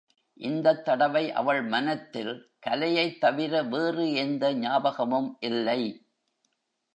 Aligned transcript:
இந்தத் 0.41 0.85
தடவை 0.85 1.31
அவள் 1.31 1.61
மனத்தில் 1.63 2.31
கலையைத் 2.59 3.19
தவிர 3.19 3.63
வேறு 3.63 4.13
எந்த 4.15 4.53
ஞாபகமும் 4.55 5.37
இல்லை. 5.39 5.81